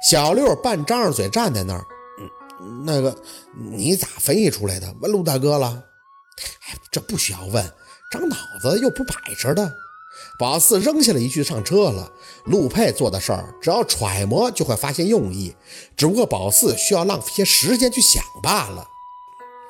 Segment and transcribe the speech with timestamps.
[0.00, 1.84] 小六半张着嘴站在那儿，
[2.84, 3.16] 那个
[3.54, 4.94] 你咋分析出来的？
[5.00, 5.82] 问陆大哥了？
[6.68, 7.72] 哎，这不需要问，
[8.12, 9.72] 长脑子又不摆着的。
[10.38, 12.12] 宝四扔下了一句上车了。
[12.44, 15.54] 陆佩做的事儿，只要揣摩就会发现用意，
[15.96, 18.86] 只不过宝四需要浪费些时间去想罢了。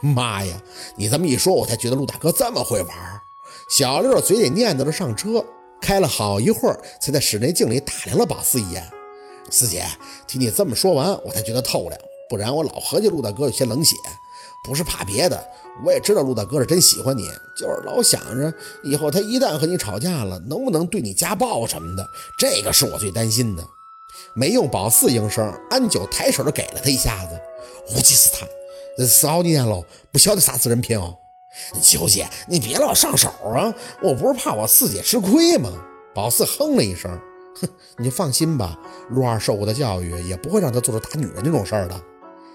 [0.00, 0.62] 妈呀，
[0.96, 2.96] 你这么一说，我才觉得陆大哥这么会玩。
[3.76, 5.44] 小六嘴里念叨着上车，
[5.80, 8.90] 开了好一会儿，才在室内镜里打量了宝四一眼。
[9.50, 9.84] 四姐，
[10.26, 13.96] 听你这么说完，我才觉得透亮，不然我老合计陆大哥有些冷血。
[14.64, 15.48] 不是怕别的，
[15.84, 17.22] 我也知道陆大哥是真喜欢你，
[17.56, 22.04] 就是老想着以后他一旦和你吵架了，能不能对你家暴什么的，
[22.38, 23.64] 这个是我最担心的。
[24.34, 27.40] 没用宝四应声，安九抬手就给了他一下子，
[27.94, 28.46] 我气死他！
[28.98, 29.80] 这死好几年了，
[30.10, 31.16] 不晓得啥子人品哦。
[31.80, 33.72] 九姐，你别老上手啊！
[34.02, 35.70] 我不是怕我四姐吃亏吗？
[36.14, 37.16] 宝四哼了一声，
[37.60, 38.78] 哼， 你就放心吧，
[39.10, 42.00] 陆二受过的教育也不会让他做出打女人那种事儿的。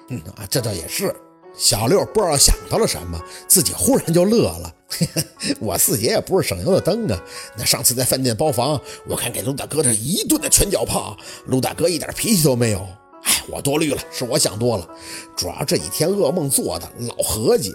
[0.09, 1.15] 嗯啊，这倒也是。
[1.55, 4.73] 小六不知道想到了什么，自己忽然就乐了。
[5.61, 7.23] 我四姐也不是省油的灯啊！
[7.55, 11.15] 那上次在饭店包房，我看给陆大哥这一顿的拳脚炮，
[11.45, 12.79] 陆大哥一点脾气都没有。
[13.23, 14.87] 哎，我多虑了，是我想多了。
[15.35, 17.71] 主要这几天噩梦做的老合计。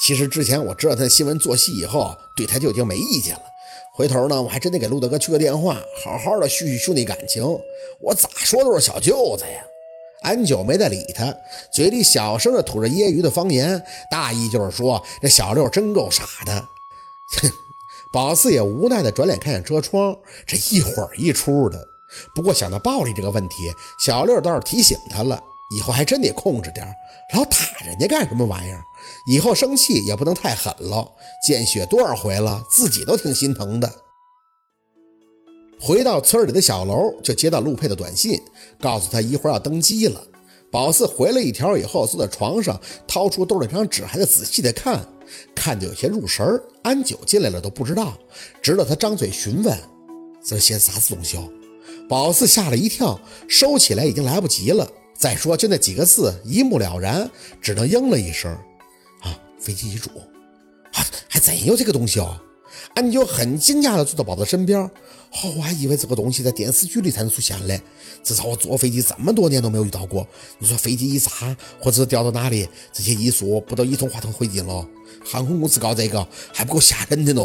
[0.00, 3.42] 其实之前我知道他的新闻做戏以后，对他就已经没意见了。
[3.92, 7.44] 回头呢，我还真得给陆大哥去个电话，好好的叙叙兄弟感情。
[8.00, 9.64] 我咋说都是小舅子呀。
[10.22, 11.34] 安九没再理他，
[11.72, 16.52] 嘴里小声的吐着揶揄的方言，大意就是说这小六真够傻的。
[17.40, 17.50] 哼，
[18.12, 20.16] 宝四也无奈的转脸看向车窗，
[20.46, 21.86] 这一会儿一出的。
[22.34, 25.42] 不过想到暴力这个问题，小六倒是提醒他了，
[25.74, 26.86] 以后还真得控制点，
[27.34, 28.82] 老打人家干什么玩意儿？
[29.30, 31.08] 以后生气也不能太狠了。
[31.46, 33.88] 见血多少回了，自己都挺心疼的。
[35.80, 38.40] 回到村里的小楼，就接到陆佩的短信，
[38.80, 40.20] 告诉他一会儿要登机了。
[40.68, 45.06] 宝四回了一条以后，坐在床上，掏出兜里那张纸，还在仔细的看，
[45.54, 46.60] 看得有些入神儿。
[46.82, 48.18] 安九进来了都不知道，
[48.60, 49.78] 直到他张嘴询问
[50.44, 51.38] ：“这写啥子东西？”
[52.08, 54.90] 宝四吓了一跳，收起来已经来不及了。
[55.16, 58.56] 再说就那几个字，一目了然，只能应了一声：“，
[59.60, 60.10] 飞机遗嘱
[60.92, 62.40] 啊，还真有这个东西哦。”
[62.94, 64.90] 安九很惊讶的坐到宝子身边，哦，
[65.56, 67.80] 我还以为这个东西在电视剧里才能出现嘞，
[68.22, 70.26] 至少我坐飞机这么多年都没有遇到过。
[70.58, 71.30] 你说飞机一砸
[71.80, 74.86] 或者掉到哪里，这些艺术不都一同化成灰烬了？
[75.24, 77.42] 航空公司搞这个还不够吓人的呢。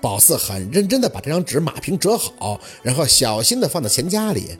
[0.00, 4.58] 宝四很认真地把这张纸码平折好，然后小心地放到钱夹里。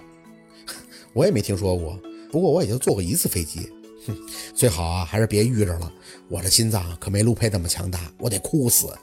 [1.13, 1.99] 我也没听说过，
[2.31, 3.71] 不过我也就坐过一次飞机。
[4.07, 4.17] 哼，
[4.55, 5.93] 最好啊还是别遇着了，
[6.29, 8.97] 我这心脏可没陆佩那么强大，我得哭死。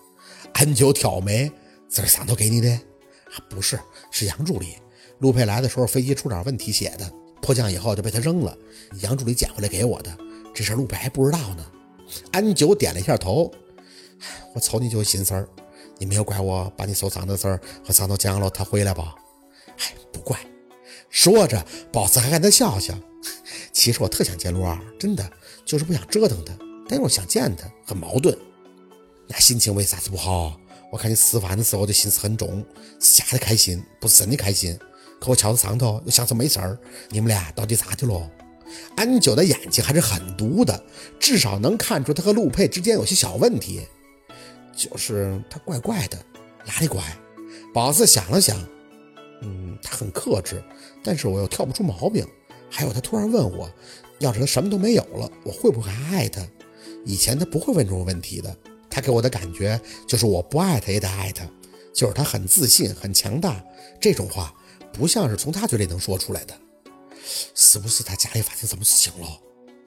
[0.54, 1.52] 安九挑眉，
[1.90, 2.70] 这是上头给你的？
[2.70, 3.80] 啊，不是，
[4.12, 4.76] 是杨助理。
[5.20, 7.10] 陆佩来的时候，飞机出点问题写的，
[7.42, 8.58] 迫降以后就被他扔了。
[9.02, 10.18] 杨助理捡回来给我的，
[10.54, 11.66] 这事陆佩还不知道呢。
[12.32, 13.52] 安九点了一下头，
[14.54, 15.48] 我瞅你就心思儿，
[15.98, 19.16] 你没有怪我把你受伤的事儿和上头讲了，他回来吧？
[19.80, 20.38] 哎，不怪。
[21.10, 22.94] 说着，宝子还跟他笑笑。
[23.72, 25.32] 其实我特想见陆二，真的
[25.66, 26.54] 就是不想折腾他，
[26.88, 28.38] 但又想见他，很矛盾。
[29.28, 30.60] 那心情为啥子不好？
[30.92, 32.66] 我看你吃饭的时候就心思很重，
[33.00, 34.78] 是假的开心，不是真的开心。
[35.22, 36.78] 可我瞧着上头又像是没事儿。
[37.10, 38.30] 你们俩到底咋的了？
[38.98, 40.84] 安九的眼睛还是很毒的，
[41.20, 43.88] 至少能看出他和陆佩之间有些小问题。
[44.76, 46.18] 就是他怪怪的，
[46.66, 47.02] 哪里怪？
[47.74, 48.58] 宝四想了想，
[49.42, 50.62] 嗯，他很克制，
[51.04, 52.26] 但是我又挑不出毛病。
[52.72, 53.70] 还有他突然问我，
[54.20, 56.42] 要是他什么都没有了，我会不会还爱他？
[57.06, 58.56] 以前他不会问这种问题的。
[58.90, 61.46] 他给我的感觉就是我不爱他也得爱他，
[61.94, 63.64] 就是他很自信很强大，
[64.02, 64.54] 这种话
[64.92, 66.54] 不像是从他嘴里能说出来的，
[67.56, 69.28] 是不是他家里发生什么事情了？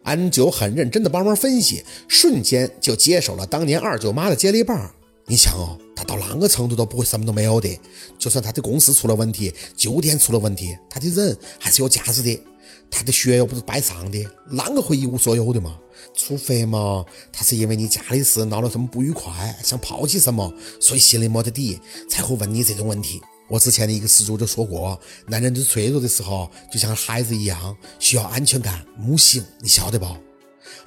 [0.05, 4.91] 安九很认真的帮忙分析，瞬间就接手了当年二舅妈的接力棒。
[5.27, 7.79] 你想哦，他到哪个程度都不会什么都没有的，
[8.19, 12.43] 就算他的公司出了问题，酒店出了问题，他的人还是有价值的。
[12.91, 14.19] 他的血又不是白上的，
[14.53, 15.79] 啷个会一无所有的嘛？
[16.15, 23.21] 除非嘛，他是因为你家里事闹了什么不愉快，想抛弃什么，所以心里没得底，才会问你这种问题。
[23.49, 30.07] 我之前的一个师祖就说过，男人最脆弱的时候，就像孩子一样，需要安全感，母性，你晓得不？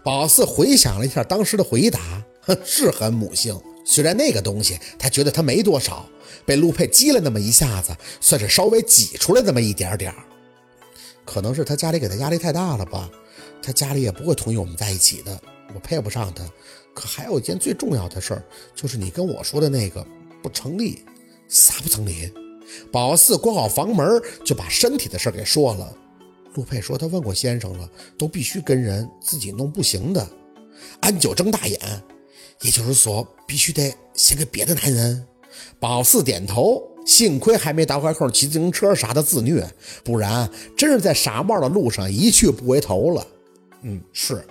[0.03, 1.99] 宝四回想了一下当时的回答，
[2.65, 3.59] 是很母性。
[3.85, 6.05] 虽然那个东西他觉得他没多少，
[6.45, 10.17] 被陆佩激了那么一下子，算是稍微挤出来那么一点点儿。
[11.27, 13.11] 可能是他家里给他压力太大了吧，
[13.61, 15.39] 他家里也不会同意我们在一起的，
[15.75, 16.43] 我配不上他。
[16.93, 18.43] 可还有一件最重要的事儿，
[18.73, 20.03] 就是你跟我说的那个
[20.41, 21.03] 不成立，
[21.47, 22.33] 啥不成立？
[22.91, 25.95] 宝四关好房门就把身体的事儿给说了。
[26.55, 27.87] 陆佩说他问过先生了，
[28.17, 30.27] 都必须跟人，自己弄不行的。
[31.01, 31.79] 安九睁大眼，
[32.61, 35.23] 也就是说，必须得先给别的男人。
[35.79, 39.65] 宝四点头，幸亏还没打坏扣骑自行车啥的自虐，
[40.03, 43.25] 不然真是在傻帽的路上一去不回头了。
[43.81, 44.45] 嗯，是。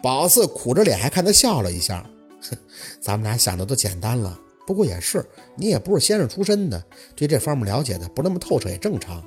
[0.00, 2.08] 宝四苦着脸还看他笑了一下，
[2.48, 2.56] 哼，
[3.02, 4.38] 咱们俩想的都简单了。
[4.66, 5.24] 不过也是，
[5.56, 6.82] 你也不是先生出身的，
[7.14, 9.22] 对这方面了解的不那么透彻也正常。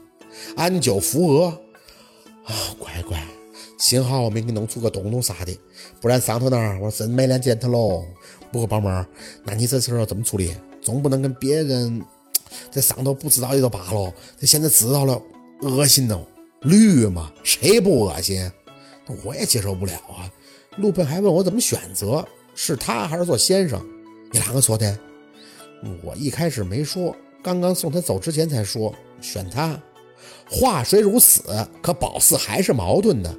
[0.56, 1.48] 安九扶额，
[2.46, 3.22] 啊，乖乖，
[3.78, 5.58] 幸好我没给你弄出个洞洞啥的，
[6.00, 8.06] 不然上头那儿我真没脸见他喽。
[8.52, 8.90] 不过宝妹，
[9.44, 10.56] 那你这事儿要怎么处理？
[10.82, 12.02] 总不能跟别人
[12.72, 15.22] 这上头不知道也就罢了，这现在知道了，
[15.62, 16.20] 恶心呢，
[16.62, 18.52] 绿嘛，谁不恶心？
[19.24, 20.32] 我也接受不了啊。
[20.78, 23.84] 陆佩还问我怎么选择，是他还是做先生？
[24.32, 24.98] 你哪个说的？
[26.04, 29.82] 我一开始没说，刚刚送他走之前才说选他。
[30.50, 31.44] 话虽如此，
[31.82, 33.36] 可宝四还是矛盾的。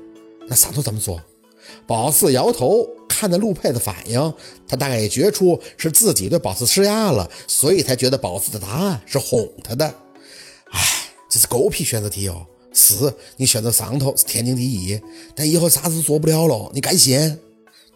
[0.48, 1.20] 那上头怎么说？
[1.86, 4.32] 宝四摇头，看着陆佩的反应，
[4.68, 9.86] 他大概也觉出是自己对宝四施压了，所以才觉得宝四的答案是哄他的。
[10.70, 10.80] 哎，
[11.28, 12.46] 这是狗屁选择题哦！
[12.72, 15.00] 是你选择上头是天经地义，
[15.34, 17.38] 但以后啥子做不了了，你甘心？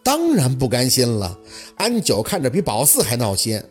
[0.03, 1.39] 当然不甘心了。
[1.77, 3.61] 安九看着比宝四还闹心。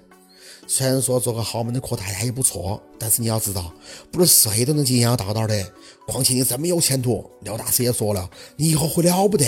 [0.66, 3.70] 虽然说做个豪门的阔太太也不错，但是你要知道，
[4.10, 5.72] 不是谁都能进洋道道的。
[6.06, 9.44] 况且你这么有前途，廖大师也说了，你以后会了不得。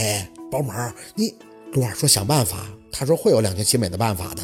[0.56, 1.35] 宝马，你
[1.73, 4.43] 陆二说想办法，他说会有两全其美的办法的。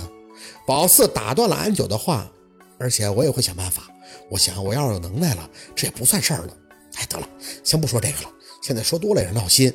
[0.66, 2.30] 宝四打断了安九的话，
[2.78, 3.84] 而且我也会想办法。
[4.30, 6.54] 我想我要是有能耐了，这也不算事儿了。
[6.96, 7.26] 哎，得了，
[7.64, 8.30] 先不说这个了，
[8.62, 9.72] 现在说多了也是闹心。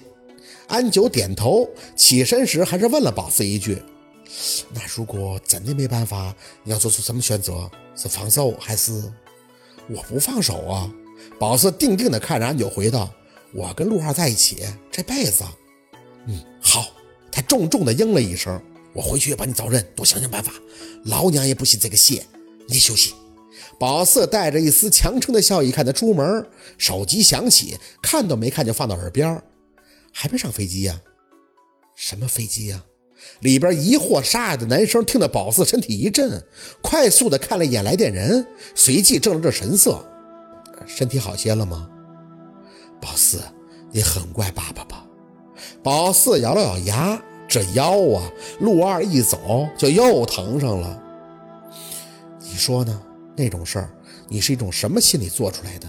[0.67, 3.81] 安九点头，起身时还是问了宝四一句。
[4.71, 7.67] 那如果真的没办法，你要做出什么选择？
[7.95, 9.11] 是放手还是
[9.89, 10.93] 我不放手啊？
[11.39, 13.11] 宝四定定地看着安九，回道
[13.55, 15.43] ：“我跟陆二在一起这辈子。”
[17.47, 18.61] 重重地应了一声
[18.93, 20.51] ：“我回去也帮你找人，多想想办法。
[21.05, 22.25] 老娘也不信这个邪。
[22.67, 23.13] 你休息。”
[23.79, 26.45] 宝四带着一丝强撑的笑意看他出门，
[26.77, 29.41] 手机响起，看都没看就放到耳边
[30.11, 30.99] ：“还没上飞机呀？
[31.95, 32.83] 什么飞机呀？”
[33.41, 36.43] 里边疑惑沙哑的男生听得宝四身体一震，
[36.81, 40.03] 快速的看了一眼来电人，随即正了正神色
[40.85, 41.89] ：“身体好些了吗？”
[43.01, 43.39] 宝四，
[43.91, 45.05] 你很怪爸爸吧？
[45.83, 48.29] 宝四咬了咬牙，这腰啊，
[48.59, 51.01] 陆二一走就又疼上了。
[52.39, 53.01] 你说呢？
[53.35, 53.89] 那种事儿，
[54.27, 55.87] 你是一种什么心理做出来的？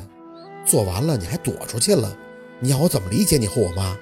[0.65, 2.15] 做完了你还躲出去了？
[2.61, 3.97] 你要我怎么理解你和我妈？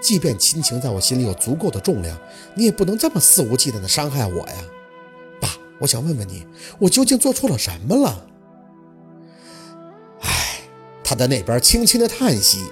[0.00, 2.18] 即便亲情在我心里有足够的重量，
[2.56, 4.54] 你也不能这么肆无忌惮地伤害我呀，
[5.40, 5.48] 爸！
[5.78, 6.44] 我想问问你，
[6.80, 8.26] 我究竟做错了什么了？
[10.22, 10.60] 唉，
[11.04, 12.64] 他在那边轻轻的叹息。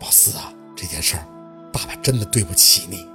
[0.00, 1.24] 宝四啊，这件事儿，
[1.72, 3.06] 爸爸真的对不起你。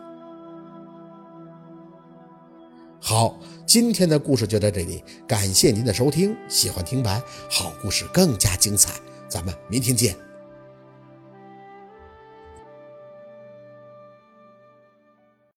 [2.99, 6.35] 好，今天的故事就到这里，感谢您的收听。
[6.49, 8.91] 喜欢听白，好故事更加精彩，
[9.29, 10.26] 咱们明天见。